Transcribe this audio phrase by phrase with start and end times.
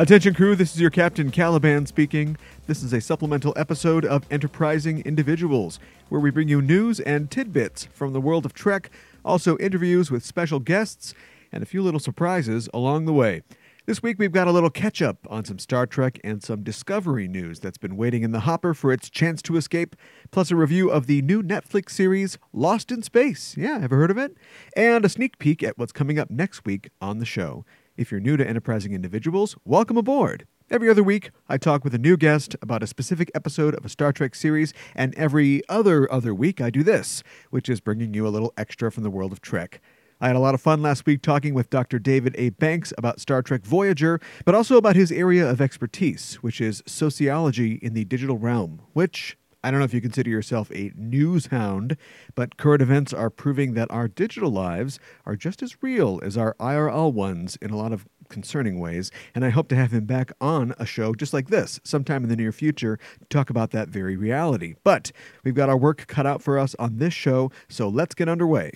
[0.00, 2.38] Attention crew, this is your Captain Caliban speaking.
[2.66, 7.84] This is a supplemental episode of Enterprising Individuals, where we bring you news and tidbits
[7.92, 8.90] from the world of Trek,
[9.26, 11.12] also interviews with special guests,
[11.52, 13.42] and a few little surprises along the way.
[13.84, 17.28] This week we've got a little catch up on some Star Trek and some Discovery
[17.28, 19.96] news that's been waiting in the hopper for its chance to escape,
[20.30, 23.54] plus a review of the new Netflix series Lost in Space.
[23.54, 24.34] Yeah, ever heard of it?
[24.74, 27.66] And a sneak peek at what's coming up next week on the show.
[27.96, 30.46] If you're new to Enterprising Individuals, welcome aboard.
[30.70, 33.88] Every other week, I talk with a new guest about a specific episode of a
[33.88, 38.26] Star Trek series, and every other other week, I do this, which is bringing you
[38.26, 39.80] a little extra from the world of Trek.
[40.20, 41.98] I had a lot of fun last week talking with Dr.
[41.98, 42.50] David A.
[42.50, 47.80] Banks about Star Trek Voyager, but also about his area of expertise, which is sociology
[47.82, 51.96] in the digital realm, which I don't know if you consider yourself a news hound,
[52.34, 56.54] but current events are proving that our digital lives are just as real as our
[56.54, 59.10] IRL ones in a lot of concerning ways.
[59.34, 62.30] And I hope to have him back on a show just like this sometime in
[62.30, 64.76] the near future to talk about that very reality.
[64.82, 65.12] But
[65.44, 68.72] we've got our work cut out for us on this show, so let's get underway.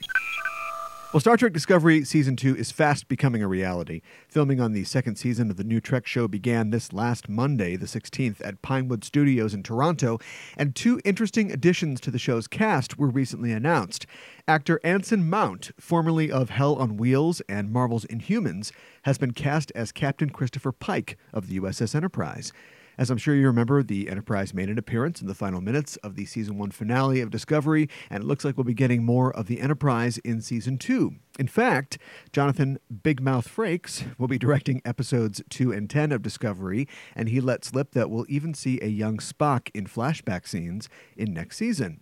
[1.15, 4.01] Well, Star Trek Discovery Season 2 is fast becoming a reality.
[4.27, 7.87] Filming on the second season of the new Trek show began this last Monday, the
[7.87, 10.19] 16th, at Pinewood Studios in Toronto,
[10.57, 14.07] and two interesting additions to the show's cast were recently announced.
[14.49, 18.73] Actor Anson Mount, formerly of Hell on Wheels and Marvel's Inhumans,
[19.05, 22.53] has been cast as Captain Christopher Pike of the USS Enterprise.
[22.97, 26.15] As I'm sure you remember, the Enterprise made an appearance in the final minutes of
[26.15, 29.47] the season one finale of Discovery, and it looks like we'll be getting more of
[29.47, 31.17] the Enterprise in season two.
[31.39, 31.99] In fact,
[32.33, 36.87] Jonathan Big Mouth Frakes will be directing episodes two and ten of Discovery,
[37.17, 41.33] and he let slip that we'll even see a young Spock in flashback scenes in
[41.33, 42.01] next season.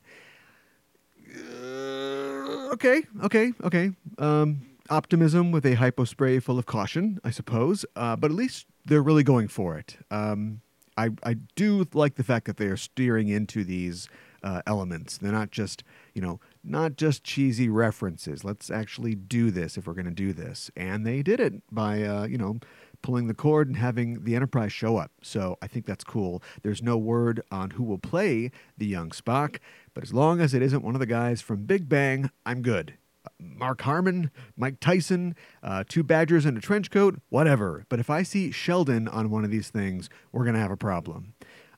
[1.35, 3.93] Uh, okay, okay, okay.
[4.19, 7.87] Um, optimism with a hypo spray full of caution, I suppose.
[7.97, 9.97] Uh, but at least they're really going for it.
[10.11, 10.61] Um,
[10.97, 14.09] I I do like the fact that they are steering into these
[14.43, 15.19] uh, elements.
[15.19, 18.45] They're not just you know not just cheesy references.
[18.45, 22.03] Let's actually do this if we're going to do this, and they did it by
[22.03, 22.59] uh, you know
[23.03, 25.11] pulling the cord and having the Enterprise show up.
[25.23, 26.43] So I think that's cool.
[26.63, 29.59] There's no word on who will play the young Spock,
[29.93, 32.95] but as long as it isn't one of the guys from Big Bang, I'm good.
[33.39, 37.85] Mark Harmon, Mike Tyson, uh, two Badgers in a trench coat, whatever.
[37.89, 40.77] But if I see Sheldon on one of these things, we're going to have a
[40.77, 41.35] problem.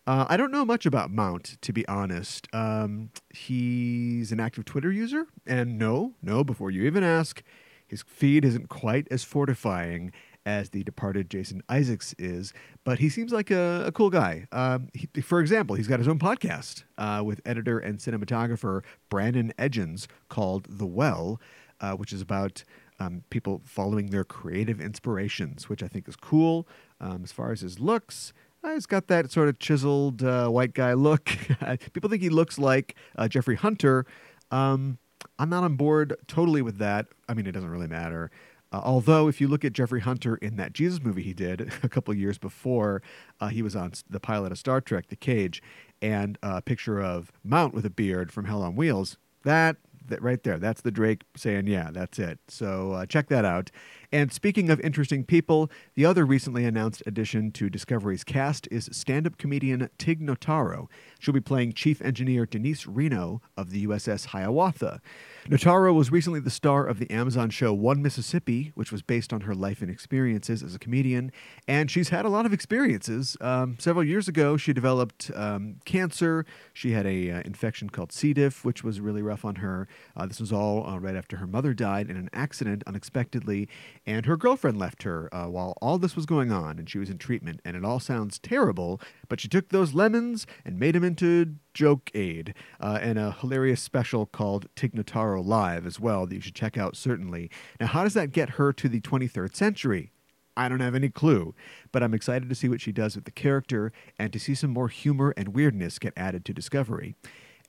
[0.06, 2.46] Uh, I don't know much about Mount, to be honest.
[2.52, 7.42] Um, he's an active Twitter user, and no, no, before you even ask,
[7.86, 10.12] his feed isn't quite as fortifying
[10.46, 12.52] as the departed Jason Isaacs is,
[12.84, 14.46] but he seems like a, a cool guy.
[14.52, 19.52] Um, he, for example, he's got his own podcast uh, with editor and cinematographer Brandon
[19.58, 21.40] Edgens called The Well,
[21.80, 22.64] uh, which is about
[23.00, 26.66] um, people following their creative inspirations, which I think is cool.
[27.00, 30.74] Um, as far as his looks, uh, he's got that sort of chiseled uh, white
[30.74, 31.24] guy look.
[31.92, 34.06] people think he looks like uh, Jeffrey Hunter.
[34.50, 34.98] Um,
[35.38, 37.06] I'm not on board totally with that.
[37.28, 38.30] I mean, it doesn't really matter.
[38.74, 41.88] Uh, although, if you look at Jeffrey Hunter in that Jesus movie he did a
[41.88, 43.02] couple years before,
[43.40, 45.62] uh, he was on the pilot of Star Trek, The Cage,
[46.02, 49.16] and a picture of Mount with a beard from Hell on Wheels.
[49.44, 49.76] That
[50.06, 53.70] that right there, that's the Drake saying, "Yeah, that's it." So uh, check that out.
[54.14, 59.38] And speaking of interesting people, the other recently announced addition to Discovery's cast is stand-up
[59.38, 60.86] comedian Tig Notaro.
[61.18, 65.00] She'll be playing Chief Engineer Denise Reno of the USS Hiawatha.
[65.48, 69.42] Notaro was recently the star of the Amazon show One Mississippi, which was based on
[69.42, 71.32] her life and experiences as a comedian.
[71.66, 73.36] And she's had a lot of experiences.
[73.40, 76.46] Um, several years ago, she developed um, cancer.
[76.72, 78.32] She had a uh, infection called C.
[78.32, 79.88] diff, which was really rough on her.
[80.16, 83.68] Uh, this was all uh, right after her mother died in an accident unexpectedly,
[84.06, 87.10] and her girlfriend left her uh, while all this was going on, and she was
[87.10, 87.60] in treatment.
[87.64, 92.10] And it all sounds terrible, but she took those lemons and made them into joke
[92.14, 96.54] aid uh, and a hilarious special called Tig Notaro Live as well that you should
[96.54, 97.50] check out certainly.
[97.80, 100.12] Now, how does that get her to the 23rd century?
[100.56, 101.54] I don't have any clue,
[101.90, 104.70] but I'm excited to see what she does with the character and to see some
[104.70, 107.16] more humor and weirdness get added to Discovery.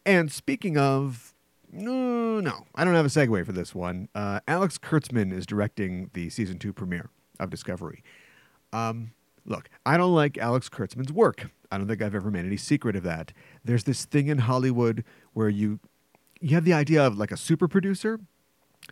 [0.05, 1.31] And speaking of.
[1.77, 4.07] No, no, I don't have a segue for this one.
[4.15, 8.01] Uh, Alex Kurtzman is directing the season two premiere of Discovery.
[8.71, 9.11] Um,
[9.45, 11.49] look, I don't like Alex Kurtzman's work.
[11.69, 13.33] I don't think I've ever made any secret of that.
[13.65, 15.79] There's this thing in Hollywood where you
[16.39, 18.21] you have the idea of like a super producer.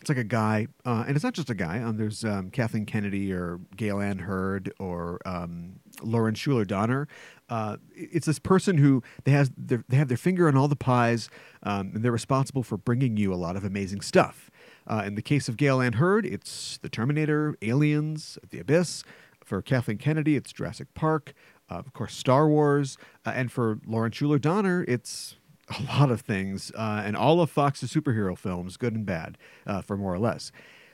[0.01, 1.79] It's like a guy, uh, and it's not just a guy.
[1.79, 7.07] Um, there's um, Kathleen Kennedy or Gale Anne Hurd or um, Lauren Shuler Donner.
[7.47, 10.75] Uh, it's this person who they has their, they have their finger on all the
[10.75, 11.29] pies,
[11.61, 14.51] um, and they're responsible for bringing you a lot of amazing stuff.
[14.85, 19.03] Uh, in the case of Gale Anne Hurd, it's The Terminator, Aliens, The Abyss.
[19.43, 21.33] For Kathleen Kennedy, it's Jurassic Park,
[21.69, 25.35] uh, of course, Star Wars, uh, and for Lauren Shuler Donner, it's
[25.69, 29.81] a lot of things, uh, and all of Fox's superhero films, good and bad, uh,
[29.81, 30.51] for more or less.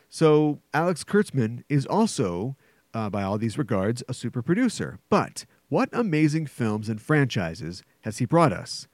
[0.10, 2.56] So Alex Kurtzman is also,
[2.94, 5.00] uh, by all these regards, a super producer.
[5.10, 8.88] But what amazing films and franchises has he brought us?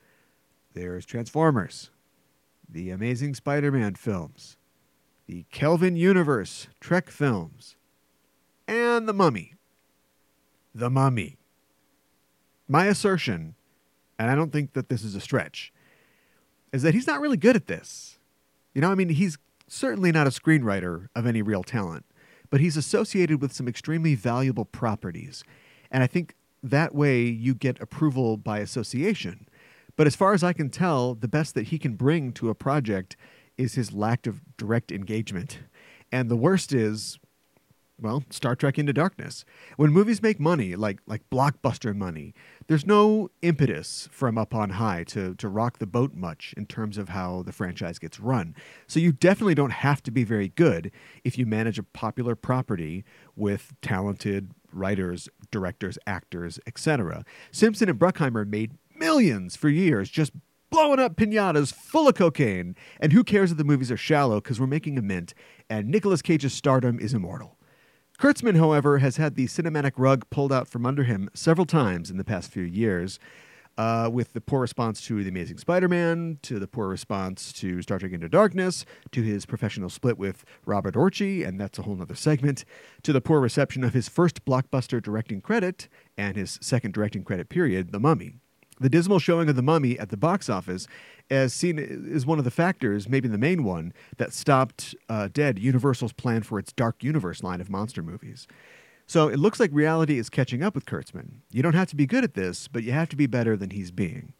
[0.73, 1.89] There's Transformers,
[2.67, 4.57] the Amazing Spider-Man films,
[5.25, 7.77] the Kelvin Universe Trek films,
[8.67, 9.53] and The Mummy.
[10.73, 11.37] The Mummy.
[12.67, 13.55] My assertion,
[14.17, 15.73] and I don't think that this is a stretch,
[16.71, 18.19] is that he's not really good at this.
[18.73, 22.05] You know, I mean, he's certainly not a screenwriter of any real talent,
[22.49, 25.43] but he's associated with some extremely valuable properties.
[25.91, 29.47] And I think that way you get approval by association.
[29.95, 32.55] But as far as I can tell, the best that he can bring to a
[32.55, 33.15] project
[33.57, 35.59] is his lack of direct engagement.
[36.11, 37.17] And the worst is
[37.99, 39.45] well, Star Trek Into Darkness.
[39.77, 42.33] When movies make money, like like blockbuster money,
[42.67, 46.97] there's no impetus from up on high to to rock the boat much in terms
[46.97, 48.55] of how the franchise gets run.
[48.87, 50.91] So you definitely don't have to be very good
[51.23, 53.05] if you manage a popular property
[53.35, 57.23] with talented writers, directors, actors, etc.
[57.51, 60.33] Simpson and Bruckheimer made millions for years just
[60.69, 62.75] blowing up pinatas full of cocaine.
[62.99, 65.33] And who cares if the movies are shallow because we're making a mint
[65.69, 67.54] and Nicolas Cage's stardom is immortal.
[68.17, 72.15] Kurtzman, however, has had the cinematic rug pulled out from under him several times in
[72.15, 73.19] the past few years,
[73.77, 77.81] uh, with the poor response to The Amazing Spider Man, to the poor response to
[77.81, 82.01] Star Trek Into Darkness, to his professional split with Robert Orci, and that's a whole
[82.01, 82.63] other segment,
[83.03, 87.49] to the poor reception of his first blockbuster directing credit and his second directing credit
[87.49, 88.35] period, The Mummy.
[88.79, 90.87] The dismal showing of The Mummy at the box office
[91.29, 95.59] as seen is one of the factors, maybe the main one, that stopped uh, dead
[95.59, 98.47] Universal's plan for its Dark Universe line of monster movies.
[99.07, 101.41] So it looks like reality is catching up with Kurtzman.
[101.51, 103.69] You don't have to be good at this, but you have to be better than
[103.69, 104.33] he's being.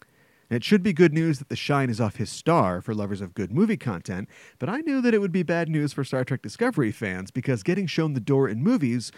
[0.50, 3.22] And it should be good news that the shine is off his star for lovers
[3.22, 4.30] of good movie content,
[4.60, 7.64] but I knew that it would be bad news for Star Trek Discovery fans because
[7.64, 9.12] getting shown the door in movies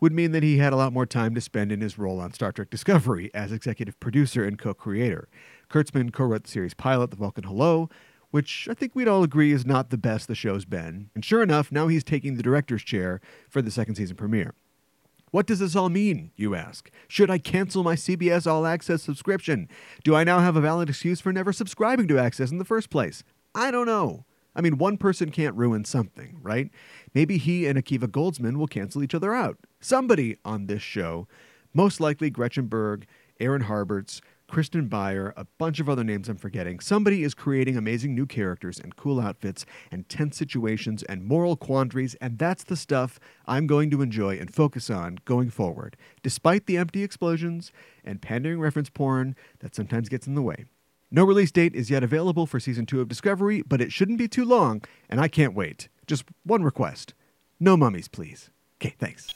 [0.00, 2.32] would mean that he had a lot more time to spend in his role on
[2.32, 5.28] Star Trek Discovery as executive producer and co creator.
[5.70, 7.88] Kurtzman co wrote the series pilot, The Vulcan Hello,
[8.30, 11.10] which I think we'd all agree is not the best the show's been.
[11.14, 14.54] And sure enough, now he's taking the director's chair for the second season premiere.
[15.30, 16.90] What does this all mean, you ask?
[17.06, 19.68] Should I cancel my CBS All Access subscription?
[20.02, 22.90] Do I now have a valid excuse for never subscribing to Access in the first
[22.90, 23.22] place?
[23.54, 24.24] I don't know.
[24.56, 26.70] I mean, one person can't ruin something, right?
[27.14, 29.56] Maybe he and Akiva Goldsman will cancel each other out.
[29.80, 31.28] Somebody on this show,
[31.72, 33.06] most likely Gretchen Berg,
[33.38, 34.20] Aaron Harberts,
[34.50, 36.80] Kirsten Beyer, a bunch of other names I'm forgetting.
[36.80, 42.16] Somebody is creating amazing new characters and cool outfits and tense situations and moral quandaries,
[42.16, 46.76] and that's the stuff I'm going to enjoy and focus on going forward, despite the
[46.76, 47.70] empty explosions
[48.04, 50.64] and pandering reference porn that sometimes gets in the way.
[51.12, 54.28] No release date is yet available for season two of Discovery, but it shouldn't be
[54.28, 55.88] too long, and I can't wait.
[56.06, 57.14] Just one request
[57.60, 58.50] no mummies, please.
[58.80, 59.28] Okay, thanks.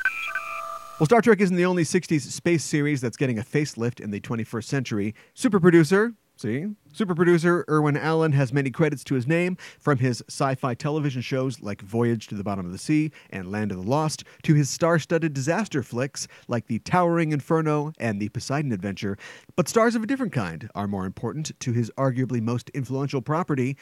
[1.00, 4.20] Well, Star Trek isn't the only 60s space series that's getting a facelift in the
[4.20, 5.12] 21st century.
[5.34, 6.66] Super producer, see?
[6.92, 11.20] Super producer Irwin Allen has many credits to his name, from his sci fi television
[11.20, 14.54] shows like Voyage to the Bottom of the Sea and Land of the Lost, to
[14.54, 19.18] his star studded disaster flicks like The Towering Inferno and The Poseidon Adventure.
[19.56, 23.76] But stars of a different kind are more important to his arguably most influential property,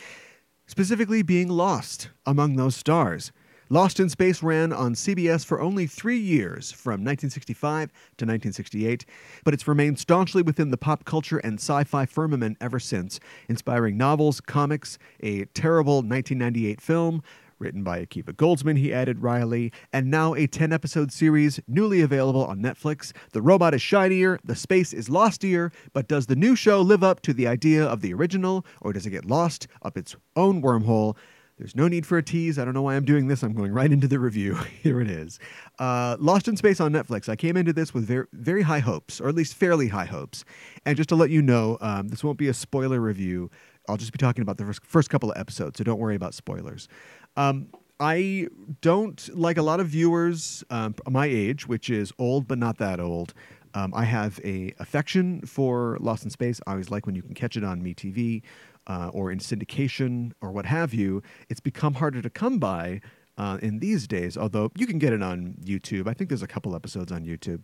[0.67, 3.33] specifically being lost among those stars.
[3.69, 9.07] Lost in Space ran on CBS for only three years, from 1965 to 1968,
[9.45, 13.97] but it's remained staunchly within the pop culture and sci fi firmament ever since, inspiring
[13.97, 17.23] novels, comics, a terrible 1998 film,
[17.63, 22.45] written by Akiva Goldsman, he added Riley, and now a 10 episode series newly available
[22.45, 23.13] on Netflix.
[23.31, 27.23] The robot is shinier, the space is lostier, but does the new show live up
[27.23, 31.17] to the idea of the original, or does it get lost up its own wormhole?
[31.63, 32.59] There's no need for a tease.
[32.59, 33.45] I don't know why I'm doing this.
[33.45, 34.55] I'm going right into the review.
[34.83, 35.39] Here it is.
[35.79, 37.29] Uh, Lost in Space on Netflix.
[37.29, 40.45] I came into this with very, very high hopes, or at least fairly high hopes.
[40.85, 43.49] And just to let you know, um, this won't be a spoiler review.
[43.89, 46.35] I'll just be talking about the first, first couple of episodes, so don't worry about
[46.35, 46.89] spoilers.
[47.37, 47.69] Um,
[48.01, 48.49] I
[48.81, 52.99] don't, like a lot of viewers um, my age, which is old but not that
[52.99, 53.35] old,
[53.75, 56.61] Um, I have a affection for Lost in Space.
[56.67, 58.43] I always like when you can catch it on MeTV
[58.87, 61.23] uh, or in syndication or what have you.
[61.49, 63.01] It's become harder to come by
[63.39, 66.09] uh, in these days, although you can get it on YouTube.
[66.09, 67.63] I think there's a couple episodes on YouTube.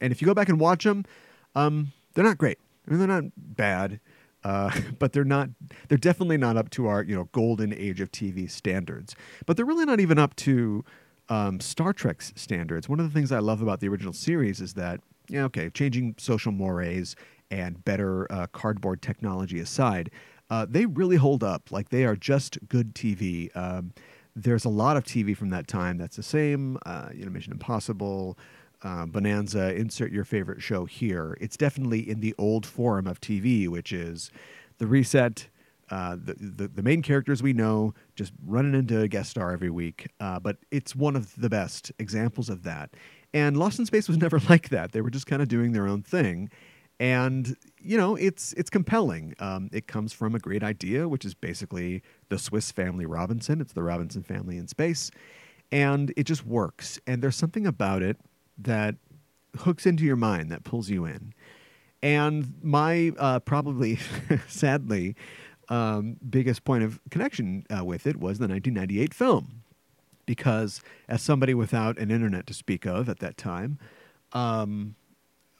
[0.00, 1.04] And if you go back and watch them,
[1.54, 2.58] um, they're not great.
[2.86, 4.00] I mean, they're not bad,
[4.44, 5.50] uh, but they're not.
[5.88, 9.14] They're definitely not up to our you know golden age of TV standards.
[9.46, 10.84] But they're really not even up to
[11.28, 12.88] um, Star Trek's standards.
[12.88, 16.16] One of the things I love about the original series is that yeah, okay, changing
[16.18, 17.16] social mores
[17.50, 20.10] and better uh, cardboard technology aside,
[20.52, 21.72] uh, they really hold up.
[21.72, 23.48] Like they are just good TV.
[23.56, 23.94] Um,
[24.36, 26.76] there's a lot of TV from that time that's the same.
[26.84, 28.36] Uh, you know, Mission Impossible,
[28.82, 29.74] uh, Bonanza.
[29.74, 31.38] Insert your favorite show here.
[31.40, 34.30] It's definitely in the old form of TV, which is
[34.76, 35.48] the reset.
[35.88, 39.70] Uh, the, the the main characters we know just running into a guest star every
[39.70, 42.90] week, uh, but it's one of the best examples of that.
[43.32, 44.92] And Lost in Space was never like that.
[44.92, 46.50] They were just kind of doing their own thing,
[47.02, 49.34] and you know it's it's compelling.
[49.40, 53.60] Um, it comes from a great idea, which is basically the Swiss Family Robinson.
[53.60, 55.10] It's the Robinson family in space,
[55.72, 57.00] and it just works.
[57.04, 58.18] And there's something about it
[58.56, 58.94] that
[59.58, 61.34] hooks into your mind, that pulls you in.
[62.04, 63.98] And my uh, probably,
[64.48, 65.16] sadly,
[65.68, 69.62] um, biggest point of connection uh, with it was the 1998 film,
[70.24, 73.80] because as somebody without an internet to speak of at that time,
[74.32, 74.94] um,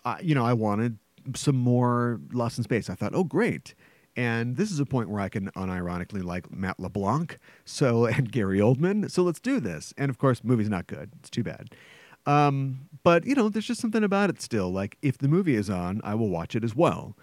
[0.04, 0.98] I, you know, I wanted
[1.34, 2.90] some more Lost in Space.
[2.90, 3.74] I thought, oh, great.
[4.16, 8.58] And this is a point where I can unironically like Matt LeBlanc, so and Gary
[8.58, 9.10] Oldman.
[9.10, 9.94] So let's do this.
[9.96, 11.10] And of course, movie's not good.
[11.20, 11.74] It's too bad.
[12.26, 14.70] Um, but you know, there's just something about it still.
[14.70, 17.16] Like if the movie is on, I will watch it as well.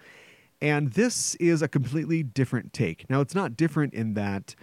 [0.60, 3.08] And this is a completely different take.
[3.08, 4.54] Now, it's not different in that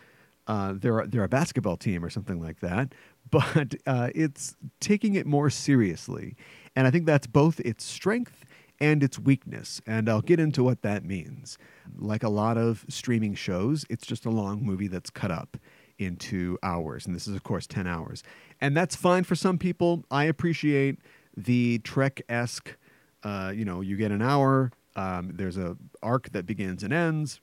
[0.46, 2.94] uh, they're they're a basketball team or something like that,
[3.30, 6.36] but uh, it's taking it more seriously.
[6.76, 8.46] And I think that's both its strength
[8.80, 9.82] and its weakness.
[9.86, 11.58] And I'll get into what that means.
[11.98, 15.58] Like a lot of streaming shows, it's just a long movie that's cut up
[15.98, 17.06] into hours.
[17.06, 18.24] And this is, of course, 10 hours.
[18.62, 20.04] And that's fine for some people.
[20.12, 21.00] I appreciate
[21.36, 22.76] the Trek esque,
[23.24, 27.40] uh, you know, you get an hour, um, there's a arc that begins and ends.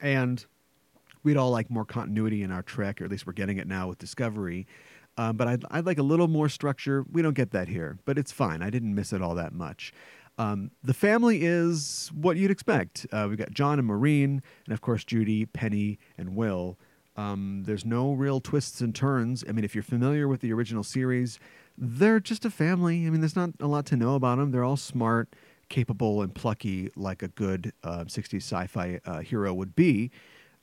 [0.00, 0.44] And
[1.22, 3.88] we'd all like more continuity in our Trek, or at least we're getting it now
[3.88, 4.66] with Discovery.
[5.18, 7.04] Um, but I'd, I'd like a little more structure.
[7.10, 8.62] We don't get that here, but it's fine.
[8.62, 9.92] I didn't miss it all that much.
[10.38, 13.06] Um, the family is what you'd expect.
[13.12, 16.78] Uh, we've got John and Maureen, and of course Judy, Penny, and Will.
[17.16, 19.44] Um, there's no real twists and turns.
[19.48, 21.40] I mean, if you're familiar with the original series,
[21.76, 23.06] they're just a family.
[23.06, 24.52] I mean, there's not a lot to know about them.
[24.52, 25.34] They're all smart,
[25.68, 30.12] capable, and plucky, like a good uh, 60s sci-fi uh, hero would be.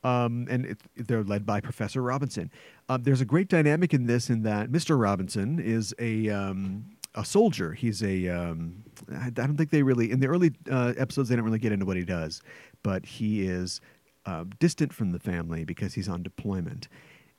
[0.05, 2.51] Um, and it, they're led by Professor Robinson.
[2.87, 4.99] Uh, there's a great dynamic in this, in that Mr.
[4.99, 7.73] Robinson is a um, a soldier.
[7.73, 8.27] He's a.
[8.27, 11.71] Um, I don't think they really in the early uh, episodes they don't really get
[11.71, 12.41] into what he does,
[12.83, 13.81] but he is
[14.25, 16.87] uh, distant from the family because he's on deployment,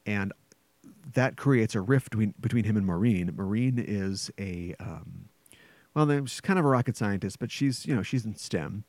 [0.04, 0.32] and
[1.14, 3.32] that creates a rift between, between him and Maureen.
[3.36, 5.28] Maureen is a um,
[5.94, 8.84] well, she's kind of a rocket scientist, but she's you know she's in STEM,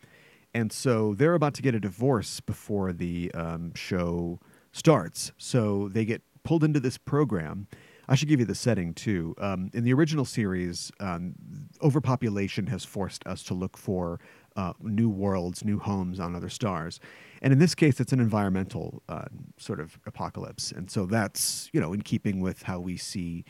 [0.54, 4.40] and so they're about to get a divorce before the um, show
[4.72, 5.32] starts.
[5.38, 7.68] So they get pulled into this program
[8.08, 9.36] I should give you the setting too.
[9.38, 11.36] Um, in the original series, um,
[11.82, 14.20] overpopulation has forced us to look for
[14.56, 17.00] uh, new worlds, new homes on other stars,
[17.42, 19.26] and in this case, it's an environmental uh,
[19.58, 23.46] sort of apocalypse, and so that's you know in keeping with how we see,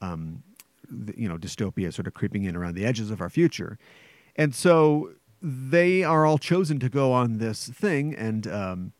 [0.00, 0.42] um,
[0.90, 3.78] the, you know, dystopia sort of creeping in around the edges of our future,
[4.36, 8.92] and so they are all chosen to go on this thing and um,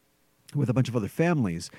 [0.55, 1.71] with a bunch of other families,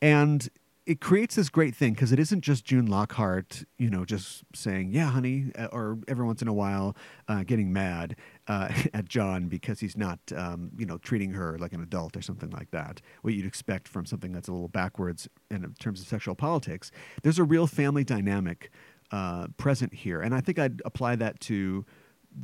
[0.00, 0.48] and
[0.86, 4.90] it creates this great thing because it isn't just June Lockhart, you know, just saying,
[4.92, 6.94] "Yeah, honey," uh, or every once in a while
[7.26, 8.16] uh, getting mad
[8.48, 12.22] uh, at John because he's not, um, you know, treating her like an adult or
[12.22, 13.00] something like that.
[13.22, 16.90] What you'd expect from something that's a little backwards in terms of sexual politics.
[17.22, 18.70] There's a real family dynamic
[19.10, 21.86] uh, present here, and I think I'd apply that to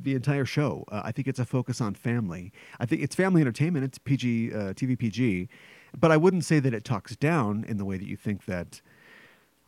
[0.03, 0.85] the entire show.
[0.91, 2.53] Uh, I think it's a focus on family.
[2.79, 3.85] I think it's family entertainment.
[3.85, 5.49] It's PG, uh, TV PG
[5.99, 8.81] but I wouldn't say that it talks down in the way that you think that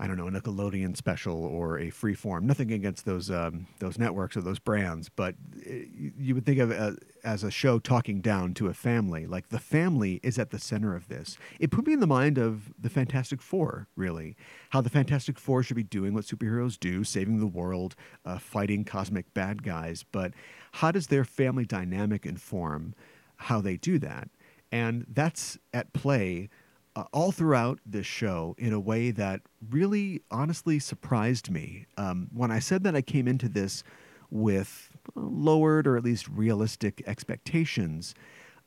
[0.02, 2.42] I don't know, a Nickelodeon special or a Freeform.
[2.42, 5.84] Nothing against those um, those networks or those brands, but eh,
[6.18, 9.26] you would think of it uh, as a show talking down to a family.
[9.26, 11.38] Like the family is at the center of this.
[11.60, 14.34] It put me in the mind of the Fantastic Four, really.
[14.70, 18.84] How the Fantastic Four should be doing what superheroes do, saving the world, uh, fighting
[18.84, 20.04] cosmic bad guys.
[20.10, 20.32] But
[20.72, 22.96] how does their family dynamic inform
[23.36, 24.30] how they do that?
[24.72, 26.48] And that's at play
[26.96, 31.86] uh, all throughout this show in a way that really honestly surprised me.
[31.96, 33.84] Um, when I said that I came into this
[34.32, 38.14] with lowered or at least realistic expectations.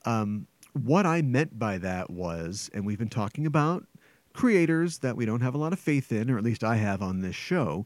[0.06, 3.86] Um, what I meant by that was, and we've been talking about
[4.34, 7.02] creators that we don't have a lot of faith in, or at least I have
[7.02, 7.86] on this show.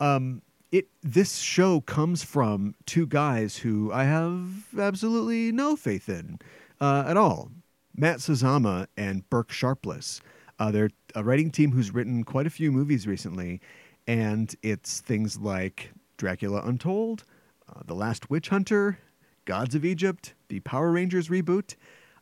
[0.00, 6.40] Um, it this show comes from two guys who I have absolutely no faith in
[6.80, 7.50] uh, at all.
[7.96, 10.20] Matt Sazama and Burk Sharpless.
[10.58, 13.60] Uh, they're a writing team who's written quite a few movies recently,
[14.06, 17.24] and it's things like Dracula Untold,
[17.68, 18.98] uh, The Last Witch Hunter,
[19.44, 21.76] Gods of Egypt, the Power Rangers reboot.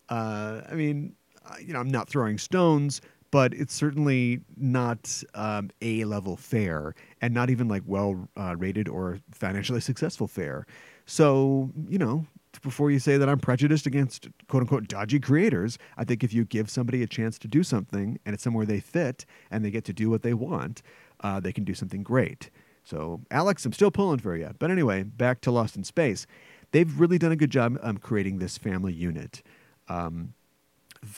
[0.09, 1.15] Uh, I mean,
[1.61, 7.33] you know, I'm not throwing stones, but it's certainly not um, A level fare and
[7.33, 10.67] not even like well uh, rated or financially successful fare.
[11.07, 12.27] So, you know,
[12.61, 16.45] before you say that I'm prejudiced against quote unquote dodgy creators, I think if you
[16.45, 19.85] give somebody a chance to do something and it's somewhere they fit and they get
[19.87, 20.83] to do what they want,
[21.21, 22.51] uh, they can do something great.
[22.85, 24.51] So, Alex, I'm still pulling for you.
[24.59, 26.27] But anyway, back to Lost in Space.
[26.73, 29.43] They've really done a good job um, creating this family unit.
[29.89, 30.35] Um,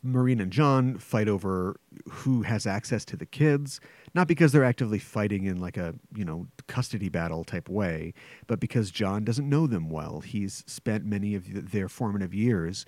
[0.03, 1.77] Maureen and John fight over
[2.09, 3.81] who has access to the kids,
[4.15, 8.15] not because they're actively fighting in like a, you know, custody battle type way,
[8.47, 10.21] but because John doesn't know them well.
[10.21, 12.87] He's spent many of their formative years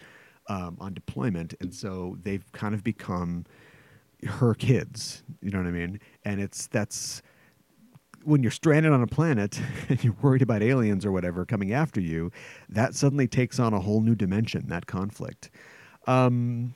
[0.49, 3.45] um, on deployment, and so they've kind of become
[4.25, 5.25] her kids.
[5.43, 6.01] You know what I mean?
[6.25, 7.23] And it's that's
[8.23, 12.01] when you're stranded on a planet and you're worried about aliens or whatever coming after
[12.01, 12.31] you,
[12.69, 14.67] that suddenly takes on a whole new dimension.
[14.69, 15.51] That conflict.
[16.07, 16.75] Um,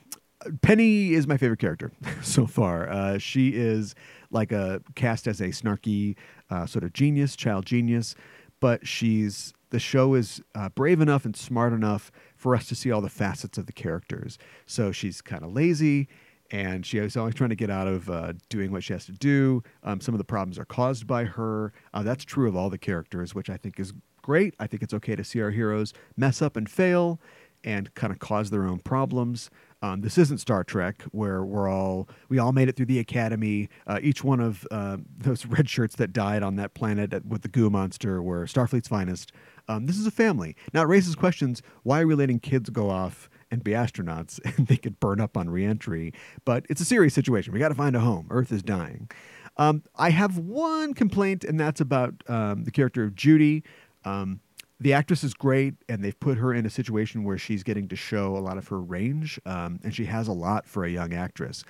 [0.62, 1.92] Penny is my favorite character
[2.22, 2.88] so far.
[2.88, 3.94] Uh, she is
[4.30, 6.16] like a cast as a snarky
[6.50, 8.14] uh, sort of genius, child genius,
[8.60, 12.90] but she's the show is uh, brave enough and smart enough for us to see
[12.90, 14.36] all the facets of the characters.
[14.66, 16.08] So she's kind of lazy,
[16.50, 19.12] and she is always trying to get out of uh, doing what she has to
[19.12, 19.62] do.
[19.84, 21.72] Um, some of the problems are caused by her.
[21.94, 24.54] Uh, that's true of all the characters, which I think is great.
[24.58, 27.20] I think it's okay to see our heroes mess up and fail
[27.62, 29.50] and kind of cause their own problems.
[29.82, 33.68] Um, this isn't Star Trek, where we're all we all made it through the academy.
[33.86, 37.48] Uh, each one of uh, those red shirts that died on that planet with the
[37.48, 39.32] goo monster were Starfleet's finest.
[39.68, 40.56] Um, this is a family.
[40.74, 44.66] Now it raises questions: Why are we letting kids go off and be astronauts and
[44.66, 46.12] they could burn up on reentry?
[46.44, 47.52] But it's a serious situation.
[47.52, 48.26] We got to find a home.
[48.30, 49.10] Earth is dying.
[49.56, 53.62] Um, I have one complaint, and that's about um, the character of Judy.
[54.04, 54.40] Um,
[54.80, 57.96] the actress is great, and they've put her in a situation where she's getting to
[57.96, 61.12] show a lot of her range, um, and she has a lot for a young
[61.12, 61.64] actress.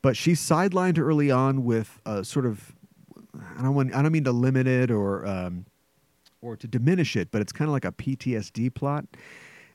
[0.00, 2.74] But she's sidelined early on with a sort of
[3.58, 5.66] I don't want I don't mean to limit it or um,
[6.40, 9.06] or to diminish it, but it's kind of like a PTSD plot.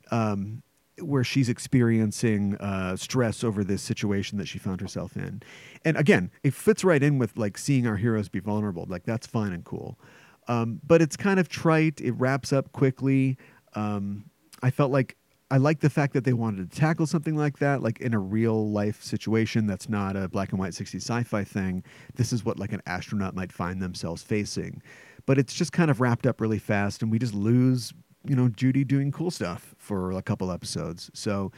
[0.09, 0.63] Um,
[0.99, 5.43] where she's experiencing uh, stress over this situation that she found herself in.
[5.85, 8.85] And again, it fits right in with like seeing our heroes be vulnerable.
[8.89, 9.99] Like that's fine and cool.
[10.47, 12.01] Um, but it's kind of trite.
[12.01, 13.37] It wraps up quickly.
[13.73, 14.29] Um,
[14.63, 15.17] I felt like
[15.49, 18.19] I like the fact that they wanted to tackle something like that, like in a
[18.19, 21.83] real life situation that's not a black and white 60s sci fi thing.
[22.15, 24.81] This is what like an astronaut might find themselves facing.
[25.25, 27.93] But it's just kind of wrapped up really fast, and we just lose,
[28.25, 31.09] you know, Judy doing cool stuff for a couple episodes.
[31.13, 31.51] So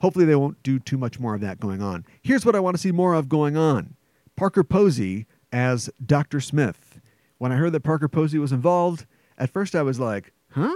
[0.00, 2.06] hopefully they won't do too much more of that going on.
[2.22, 3.94] Here's what I want to see more of going on
[4.36, 6.40] Parker Posey as Dr.
[6.40, 7.00] Smith
[7.44, 9.04] when I heard that Parker Posey was involved,
[9.36, 10.74] at first I was like, huh?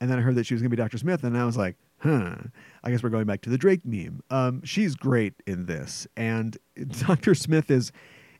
[0.00, 0.98] And then I heard that she was going to be Dr.
[0.98, 2.34] Smith, and I was like, huh.
[2.82, 4.20] I guess we're going back to the Drake meme.
[4.28, 6.58] Um, she's great in this, and
[7.06, 7.36] Dr.
[7.36, 7.92] Smith is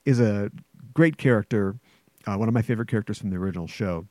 [0.04, 0.50] is a
[0.92, 1.78] great character,
[2.26, 4.08] uh, one of my favorite characters from the original show.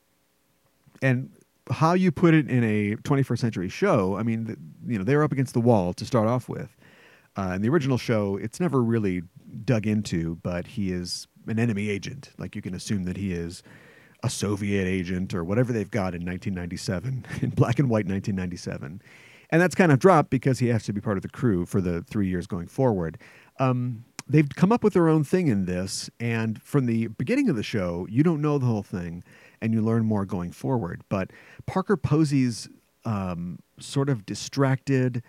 [1.01, 1.33] And
[1.69, 4.57] how you put it in a 21st century show, I mean, the,
[4.89, 6.73] you know, they were up against the wall to start off with.
[7.35, 9.23] Uh, in the original show, it's never really
[9.65, 12.29] dug into, but he is an enemy agent.
[12.37, 13.63] Like you can assume that he is
[14.23, 19.01] a Soviet agent or whatever they've got in 1997, in black and white 1997.
[19.49, 21.79] And that's kind of dropped because he has to be part of the crew for
[21.79, 23.17] the three years going forward.
[23.59, 27.55] Um, they've come up with their own thing in this, and from the beginning of
[27.55, 29.23] the show, you don't know the whole thing,
[29.61, 31.01] and you learn more going forward.
[31.07, 31.31] But
[31.65, 32.67] Parker Posey's
[33.05, 35.23] um, sort of distracted,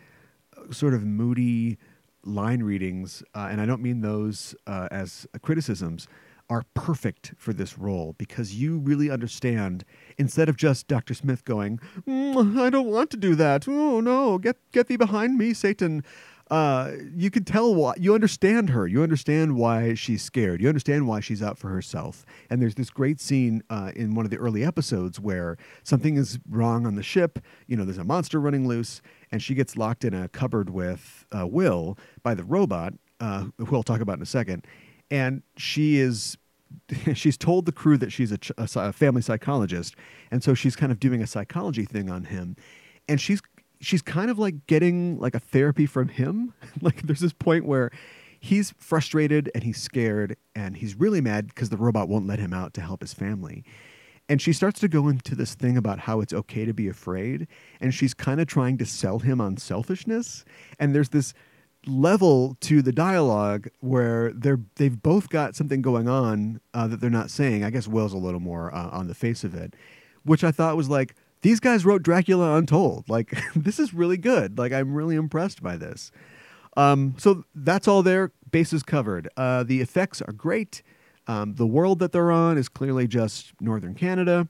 [0.70, 1.78] sort of moody,
[2.24, 6.08] line readings, uh, and I don't mean those uh, as criticisms,
[6.50, 9.84] are perfect for this role because you really understand
[10.16, 11.12] instead of just Dr.
[11.12, 13.68] Smith going, mm, "I don't want to do that.
[13.68, 16.02] Oh no, get get thee behind me, Satan."
[16.50, 18.86] Uh, you can tell why you understand her.
[18.86, 20.60] You understand why she's scared.
[20.62, 22.24] You understand why she's out for herself.
[22.48, 26.38] And there's this great scene uh, in one of the early episodes where something is
[26.48, 27.38] wrong on the ship.
[27.66, 31.26] You know, there's a monster running loose, and she gets locked in a cupboard with
[31.36, 34.66] uh, Will by the robot, uh, who I'll talk about in a second.
[35.10, 36.38] And she is
[37.14, 39.96] she's told the crew that she's a, ch- a a family psychologist,
[40.30, 42.56] and so she's kind of doing a psychology thing on him,
[43.08, 43.40] and she's
[43.80, 46.54] she's kind of like getting like a therapy from him.
[46.80, 47.90] like there's this point where
[48.40, 52.52] he's frustrated and he's scared and he's really mad because the robot won't let him
[52.52, 53.64] out to help his family.
[54.28, 57.48] And she starts to go into this thing about how it's okay to be afraid.
[57.80, 60.44] And she's kind of trying to sell him on selfishness.
[60.78, 61.32] And there's this
[61.86, 67.08] level to the dialogue where they're they've both got something going on uh, that they're
[67.08, 67.64] not saying.
[67.64, 69.74] I guess Will's a little more uh, on the face of it,
[70.24, 73.08] which I thought was like these guys wrote Dracula Untold.
[73.08, 74.58] Like this is really good.
[74.58, 76.10] Like I'm really impressed by this.
[76.76, 78.32] Um, so that's all there.
[78.50, 79.28] Bases covered.
[79.36, 80.82] Uh, the effects are great.
[81.26, 84.48] Um, the world that they're on is clearly just northern Canada,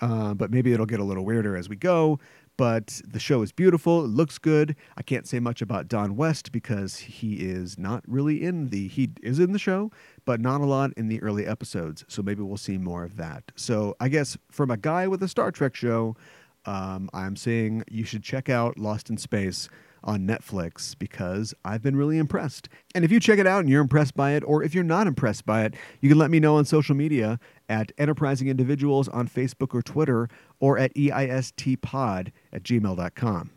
[0.00, 2.18] uh, but maybe it'll get a little weirder as we go.
[2.58, 4.04] But the show is beautiful.
[4.04, 4.74] It looks good.
[4.96, 8.88] I can't say much about Don West because he is not really in the.
[8.88, 9.92] He is in the show,
[10.26, 12.04] but not a lot in the early episodes.
[12.08, 13.44] So maybe we'll see more of that.
[13.54, 16.16] So I guess from a guy with a Star Trek show,
[16.66, 19.68] um, I'm saying you should check out Lost in Space
[20.04, 22.68] on Netflix because I've been really impressed.
[22.94, 25.06] And if you check it out and you're impressed by it, or if you're not
[25.06, 29.28] impressed by it, you can let me know on social media at Enterprising Individuals on
[29.28, 30.28] Facebook or Twitter,
[30.60, 33.50] or at EISTpod at gmail.com.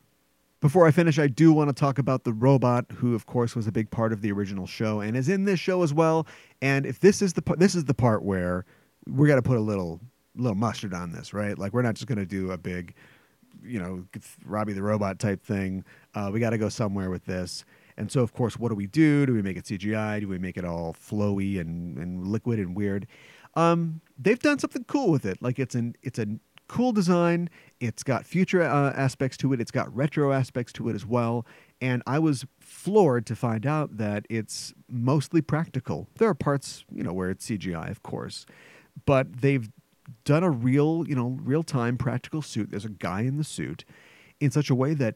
[0.60, 3.66] Before I finish, I do want to talk about the robot, who of course was
[3.66, 6.28] a big part of the original show and is in this show as well.
[6.62, 8.66] And if this is the pa- this is the part where
[9.08, 10.00] we're gonna put a little
[10.36, 11.58] little mustard on this, right?
[11.58, 12.94] Like we're not just gonna do a big,
[13.64, 14.06] you know,
[14.46, 15.84] Robby the robot type thing.
[16.14, 17.66] Uh, we got to go somewhere with this.
[17.98, 19.26] And so, of course, what do we do?
[19.26, 20.22] Do we make it CGI?
[20.22, 23.06] Do we make it all flowy and, and liquid and weird?
[23.56, 25.42] Um, they've done something cool with it.
[25.42, 26.28] Like it's an it's a
[26.72, 27.50] cool design.
[27.82, 29.60] It's got future uh, aspects to it.
[29.60, 31.46] It's got retro aspects to it as well.
[31.82, 36.08] And I was floored to find out that it's mostly practical.
[36.16, 38.46] There are parts, you know, where it's CGI, of course,
[39.06, 39.70] but they've
[40.24, 42.72] done a real, you know, real time practical suit.
[42.72, 43.84] There's a guy in the suit
[44.40, 45.16] in such a way that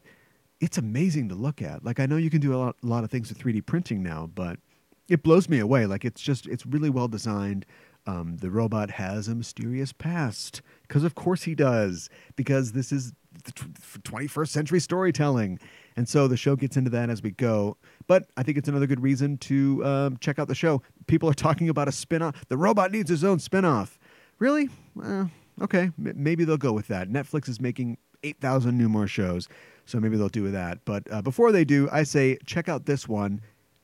[0.60, 1.86] it's amazing to look at.
[1.86, 4.04] Like I know you can do a lot, a lot of things with 3D printing
[4.04, 4.60] now, but
[5.08, 5.86] it blows me away.
[5.86, 7.66] Like it's just it's really well designed.
[8.08, 13.14] Um, the robot has a mysterious past because of course he does because this is
[13.44, 15.60] the tw- 21st century storytelling.
[15.98, 17.78] And so the show gets into that as we go.
[18.08, 20.82] But i think it's another good reason to um, check out the show.
[21.08, 22.48] People are talking about a spin-off.
[22.48, 23.98] The robot needs his own spin-off.
[24.40, 24.70] Really?
[25.02, 25.26] Uh,
[25.62, 25.92] okay.
[25.98, 27.10] M- maybe they'll go with that.
[27.10, 29.48] Netflix is making 8000 new more shows
[29.86, 30.80] so maybe they'll do that.
[30.84, 33.42] But uh, before they do i say check out this one.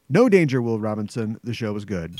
[0.10, 1.40] No danger will robinson.
[1.44, 2.20] The show is good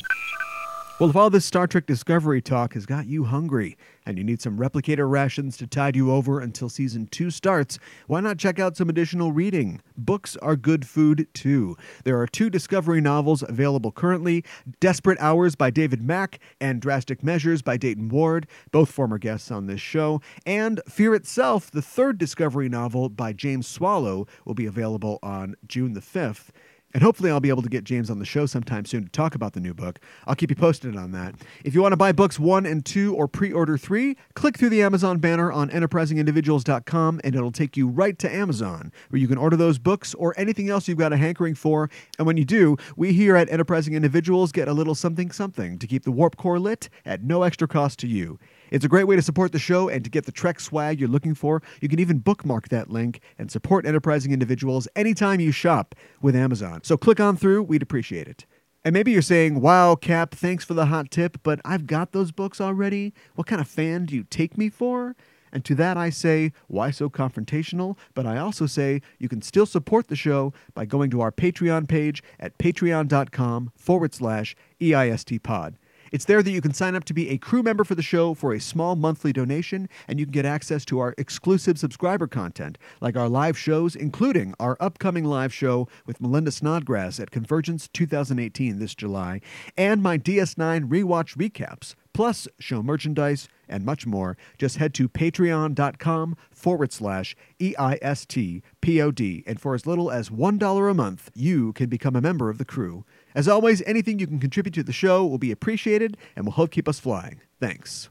[1.02, 4.40] well, if all this Star Trek Discovery talk has got you hungry and you need
[4.40, 8.78] some replicator rations to tide you over until season two starts, why not check out
[8.78, 9.82] some additional reading?
[9.98, 11.76] Books are good food too.
[12.04, 14.46] There are two Discovery novels available currently
[14.80, 19.66] Desperate Hours by David Mack and Drastic Measures by Dayton Ward, both former guests on
[19.66, 20.22] this show.
[20.46, 25.94] And Fear Itself, the third Discovery novel by James Swallow, will be available on June
[25.94, 26.50] the 5th.
[26.94, 29.36] And hopefully, I'll be able to get James on the show sometime soon to talk
[29.36, 30.00] about the new book.
[30.26, 31.36] I'll keep you posted on that.
[31.64, 34.70] If you want to buy books one and two or pre order three, click through
[34.70, 39.38] the Amazon banner on enterprisingindividuals.com and it'll take you right to Amazon, where you can
[39.38, 41.90] order those books or anything else you've got a hankering for.
[42.18, 45.88] And when you do, we here at Enterprising Individuals get a little something something to
[45.88, 48.40] keep the warp core lit at no extra cost to you.
[48.72, 51.10] It's a great way to support the show and to get the Trek swag you're
[51.10, 51.62] looking for.
[51.82, 56.80] You can even bookmark that link and support enterprising individuals anytime you shop with Amazon.
[56.84, 58.46] So click on through, we'd appreciate it.
[58.86, 62.32] And maybe you're saying, wow, Cap, thanks for the hot tip, but I've got those
[62.32, 63.14] books already.
[63.36, 65.16] What kind of fan do you take me for?
[65.52, 67.98] And to that I say, why so confrontational?
[68.14, 71.90] But I also say you can still support the show by going to our Patreon
[71.90, 75.78] page at patreon.com forward slash EIST pod.
[76.12, 78.34] It's there that you can sign up to be a crew member for the show
[78.34, 82.78] for a small monthly donation, and you can get access to our exclusive subscriber content,
[83.00, 88.80] like our live shows, including our upcoming live show with Melinda Snodgrass at Convergence 2018
[88.80, 89.40] this July,
[89.78, 94.36] and my DS9 rewatch recaps, plus show merchandise and much more.
[94.58, 101.32] Just head to patreon.com forward slash EISTPOD, and for as little as $1 a month,
[101.34, 103.06] you can become a member of the crew.
[103.36, 106.72] As always, anything you can contribute to the show will be appreciated and will help
[106.72, 107.42] keep us flying.
[107.60, 108.10] Thanks.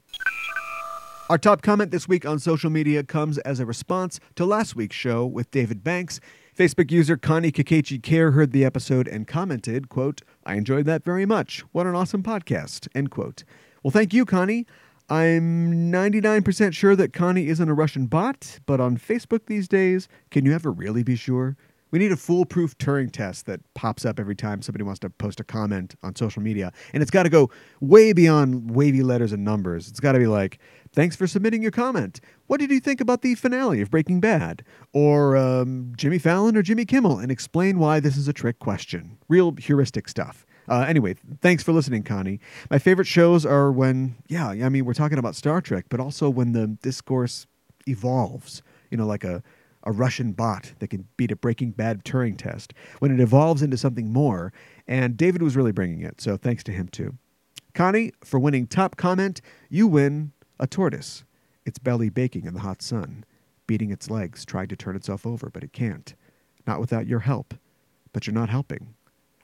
[1.28, 4.96] Our top comment this week on social media comes as a response to last week's
[4.96, 6.18] show with David Banks.
[6.58, 11.24] Facebook user Connie Kakechi Care heard the episode and commented, quote, I enjoyed that very
[11.24, 11.60] much.
[11.70, 13.44] What an awesome podcast, end quote.
[13.84, 14.66] Well, thank you, Connie.
[15.08, 20.44] I'm 99% sure that Connie isn't a Russian bot, but on Facebook these days, can
[20.44, 21.56] you ever really be sure?
[21.90, 25.40] We need a foolproof Turing test that pops up every time somebody wants to post
[25.40, 26.72] a comment on social media.
[26.92, 27.50] And it's got to go
[27.80, 29.88] way beyond wavy letters and numbers.
[29.88, 30.58] It's got to be like,
[30.92, 32.20] thanks for submitting your comment.
[32.46, 34.64] What did you think about the finale of Breaking Bad?
[34.92, 37.18] Or um, Jimmy Fallon or Jimmy Kimmel?
[37.18, 39.18] And explain why this is a trick question.
[39.28, 40.46] Real heuristic stuff.
[40.68, 42.38] Uh, anyway, thanks for listening, Connie.
[42.70, 46.30] My favorite shows are when, yeah, I mean, we're talking about Star Trek, but also
[46.30, 47.46] when the discourse
[47.88, 48.62] evolves.
[48.90, 49.42] You know, like a
[49.84, 53.76] a Russian bot that can beat a Breaking Bad Turing test when it evolves into
[53.76, 54.52] something more.
[54.86, 57.16] And David was really bringing it, so thanks to him too.
[57.74, 61.24] Connie, for winning top comment, you win a tortoise.
[61.64, 63.24] Its belly baking in the hot sun,
[63.66, 66.14] beating its legs, trying to turn itself over, but it can't.
[66.66, 67.54] Not without your help.
[68.12, 68.94] But you're not helping.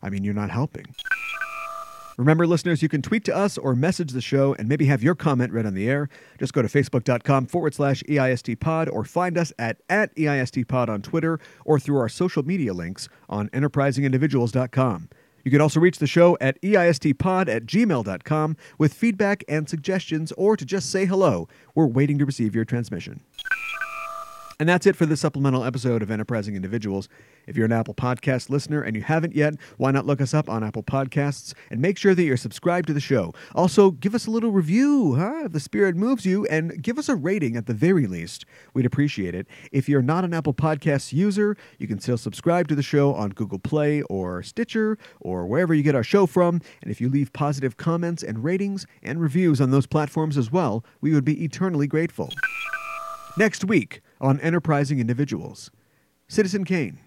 [0.02, 0.86] I mean, you're not helping.
[2.16, 5.14] Remember, listeners, you can tweet to us or message the show and maybe have your
[5.14, 6.08] comment read on the air.
[6.38, 10.88] Just go to facebook.com forward slash EIST pod or find us at, at EIST pod
[10.88, 15.10] on Twitter or through our social media links on enterprisingindividuals.com.
[15.44, 20.56] You can also reach the show at eistpod at gmail.com with feedback and suggestions or
[20.56, 21.48] to just say hello.
[21.74, 23.20] We're waiting to receive your transmission.
[24.58, 27.10] And that's it for this supplemental episode of Enterprising Individuals.
[27.46, 30.48] If you're an Apple Podcast listener and you haven't yet, why not look us up
[30.48, 33.34] on Apple Podcasts and make sure that you're subscribed to the show.
[33.54, 37.10] Also, give us a little review, huh, if the spirit moves you, and give us
[37.10, 38.46] a rating at the very least.
[38.72, 39.46] We'd appreciate it.
[39.72, 43.30] If you're not an Apple Podcasts user, you can still subscribe to the show on
[43.30, 46.62] Google Play or Stitcher or wherever you get our show from.
[46.80, 50.82] And if you leave positive comments and ratings and reviews on those platforms as well,
[51.02, 52.30] we would be eternally grateful.
[53.38, 55.70] Next week on Enterprising Individuals
[56.26, 57.00] Citizen Kane,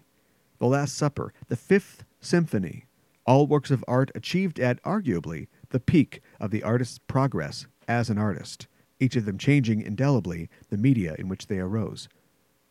[0.60, 2.86] The Last Supper, The Fifth Symphony,
[3.26, 8.20] all works of art achieved at arguably the peak of the artist's progress as an
[8.20, 8.68] artist,
[9.00, 12.08] each of them changing indelibly the media in which they arose.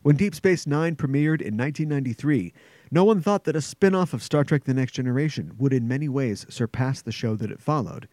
[0.02, 2.52] When Deep Space Nine premiered in 1993,
[2.92, 5.88] no one thought that a spin off of Star Trek The Next Generation would in
[5.88, 8.06] many ways surpass the show that it followed.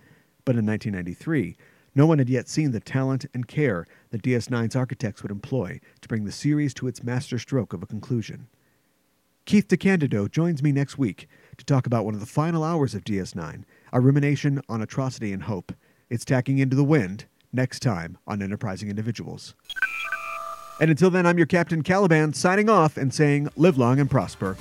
[0.44, 1.56] But in 1993,
[1.96, 6.08] no one had yet seen the talent and care that DS9's architects would employ to
[6.08, 8.48] bring the series to its masterstroke of a conclusion.
[9.46, 11.28] Keith DeCandido joins me next week
[11.58, 15.44] to talk about one of the final hours of DS9, a rumination on atrocity and
[15.44, 15.72] hope.
[16.10, 19.56] It's tacking into the wind next time on Enterprising Individuals.
[20.82, 24.58] And until then, I'm your Captain Caliban signing off and saying, live long and prosper.